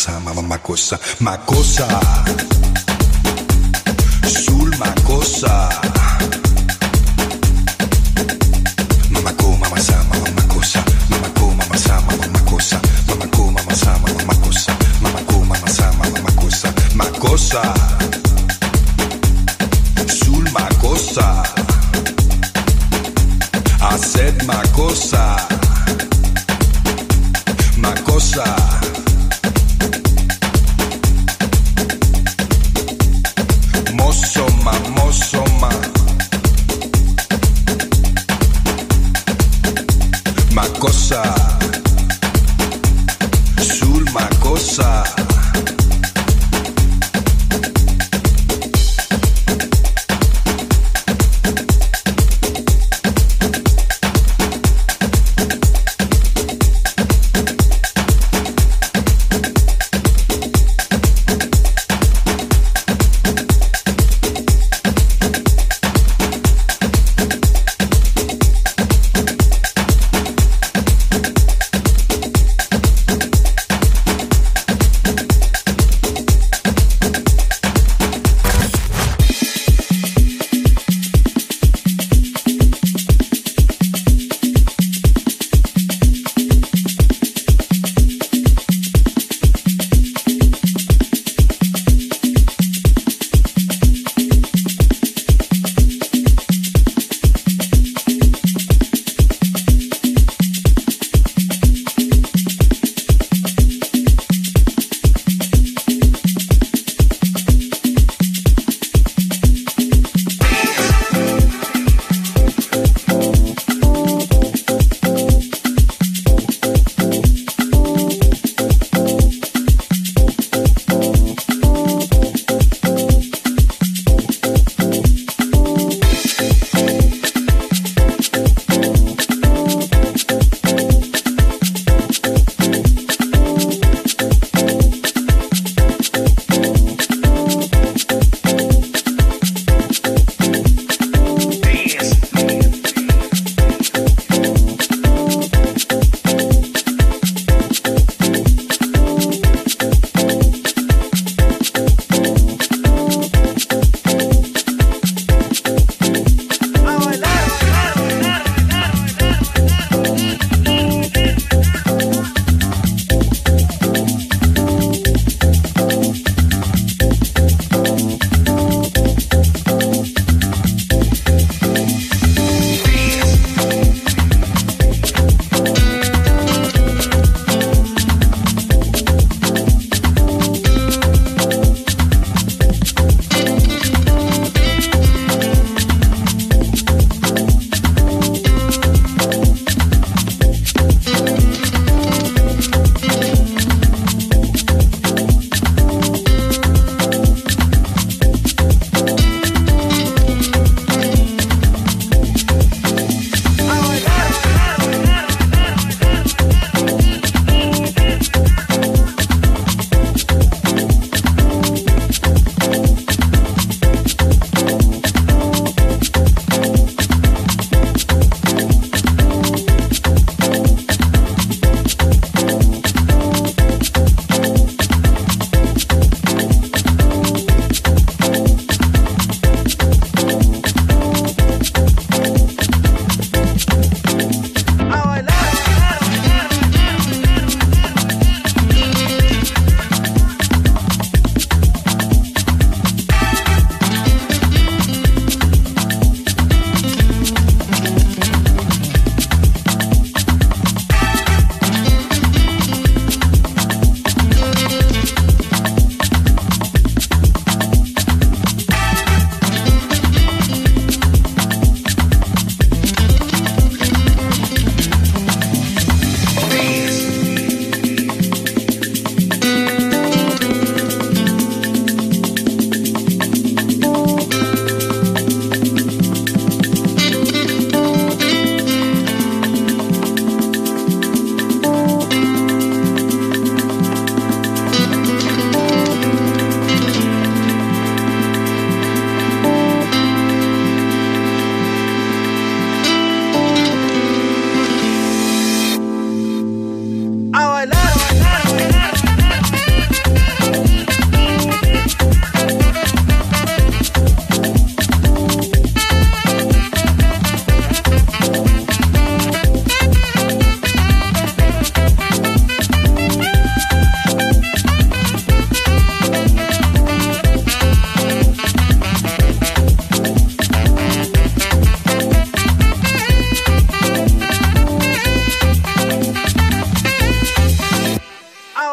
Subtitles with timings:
[0.00, 0.98] sama cosa?
[1.18, 2.49] Ma cosa?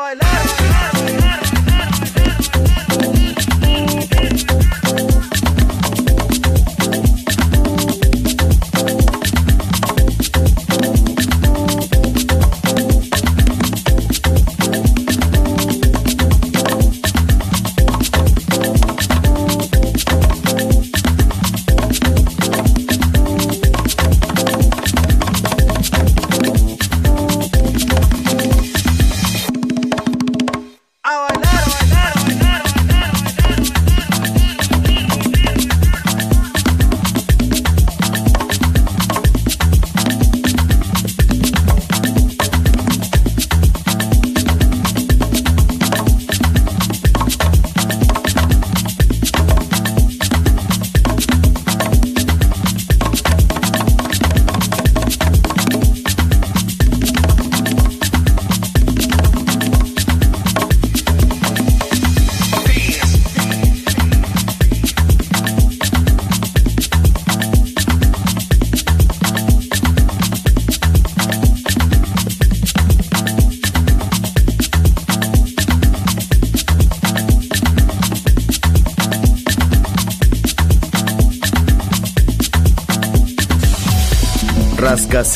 [0.08, 0.47] toilet